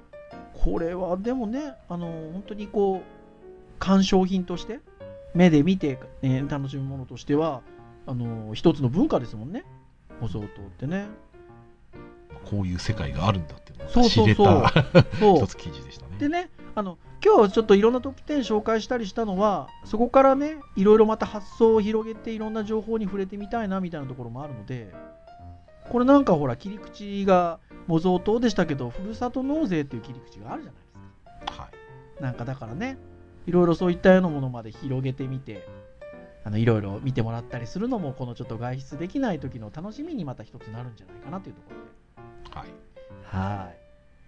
[0.53, 4.79] これはでもね、あの本当にこう、鑑賞品として、
[5.35, 7.61] 目で見て、えー楽しむものとしては、
[8.07, 9.63] あの一つの文化ですもんね、
[10.19, 11.07] 模造刀ってね。
[12.49, 14.69] こういう世界があるんだっていうのを知れた
[15.19, 16.17] 一つ記事でしたね。
[16.17, 24.93] でね、あの今日ちょっといろんなトップ10紹介したりしたのは、そこからね、いろいろまた発想を広げて、いろんな情報に触れてみたいなみたいなところもあるので、
[25.89, 31.63] これなんかほら、切り口が模造刀でしたけど、ふるさと納税っていう切り口があるじゃないですか。
[31.63, 31.77] はい
[32.21, 32.97] なんかだからね、
[33.45, 35.67] いろいろそういったようなものまで広げてみて、
[36.43, 41.96] あのいろいろ見てもらったりするのも、このちょっと外出できない時の楽しみにまた一つなるんじゃないかなというところで。
[42.59, 42.77] はい
[43.23, 43.77] はい。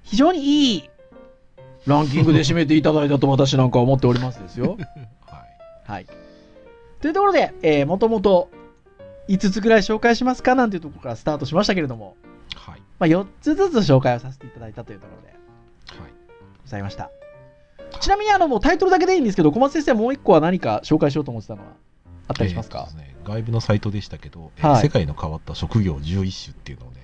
[0.03, 0.89] 非常にいい
[1.86, 4.77] ランキングで締めていただいたと私なんか思っておりますですよ。
[5.25, 5.45] は
[5.88, 6.05] いはい。
[7.01, 8.49] というところで、えー、もともと
[9.30, 12.15] 5つぐらい紹介しますかなんていうところからスタートしましたけれども、
[12.55, 15.30] はいまあ、4つずつ紹介をさせていただいたというところで
[16.01, 16.11] はい
[16.63, 17.09] ございました。
[17.99, 21.69] ちなみにあのもうタイトルだけでいいんですけど、小松先生もう1個は何か紹介しようと思ってたのは
[22.27, 26.98] あったりしますか、えーすね外部のサイトでしたけど、えーはい世界の変わった職業11種っていうのをね、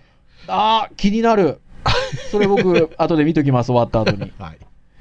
[0.47, 1.59] ああ、気になる。
[2.31, 4.31] それ僕、後で見ときます、終わった後に。
[4.39, 4.57] はい、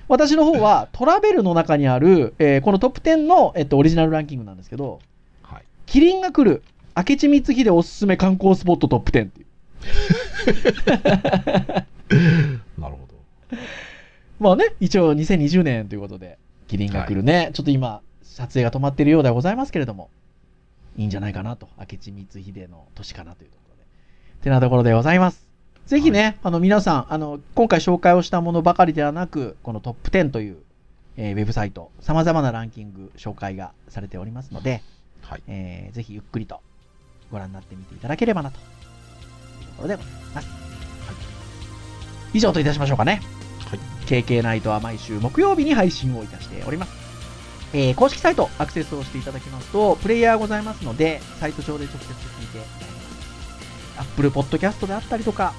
[0.08, 5.00] 私の方はトラベルの中にある、えーこのトップ10の、えっと、オリジナルランキングなんですけど、
[5.42, 6.62] はい、キリンが来る
[6.96, 9.46] 明智光秀おすすめ観光スポットトップ10っていう。
[12.80, 13.14] なるほど。
[14.38, 16.38] まあね、一応2020年ということで、
[16.68, 17.50] キリンが来るね。
[17.52, 20.08] ちょっと今、撮影が止まっているようではございますけれども、
[20.96, 21.68] いいんじゃないかなと。
[21.78, 23.63] 明智光秀の年かなというと。
[24.44, 25.44] てなところでございます。
[25.86, 30.56] ぜひね、あの皆さん、あの、今回紹介をしたものばかりではなく、このトップ10という、
[31.16, 34.82] えーウェブサイト、様々なランキング紹介がされておりますので、
[35.22, 35.42] はい。
[35.48, 36.60] えーぜひゆっくりと
[37.30, 40.48] ご覧になってみていただければなというところでございます。
[42.32, 43.20] 以上といたしましょうかね。
[43.70, 43.78] はい。
[44.06, 46.92] KK ナイトは毎週木曜日に配信をいたしております。
[47.72, 52.93] えー公式サイトアクセスをしていただきますと、プレイヤーがございますので、サイト上で直接聞いて、
[53.98, 55.52] Apple Podcast であったりとか、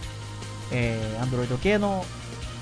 [0.72, 2.04] えー Android 系の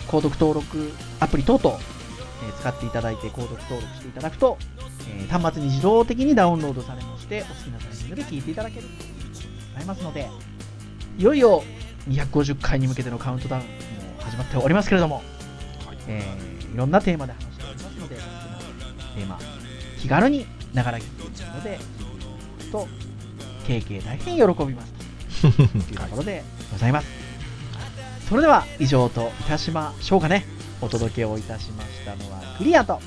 [0.07, 4.57] 購読登録アプリ等々、えー使っていただいて購読登録していただくと、
[5.09, 10.29] えー端末に自動的にダウンロードされまして、お好きなタイミングで聞いていただけるということでございますので、
[11.17, 11.63] いよいよ
[12.09, 13.67] 250回に向けてのカウントダウンも
[14.19, 15.97] 始まっておりますけれども、はい。
[16.07, 19.39] えーいろんなテーマで話しておりますので、テーマ、
[19.99, 22.87] 気軽にながら聞きするので、聞いていただくと、
[23.67, 24.92] KK 大変喜びます
[25.51, 27.07] というところでございます。
[28.29, 30.45] それでは以上といたしましょうかね。
[30.81, 32.99] お届けをいたしましたのはクリアと、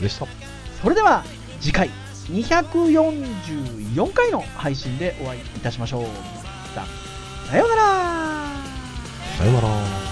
[0.00, 0.26] でした。
[0.82, 1.24] それでは
[1.60, 1.90] 次回
[2.30, 6.04] 244回の配信でお会いいたしましょう。
[7.48, 8.54] さようなら
[9.38, 10.07] さようなら。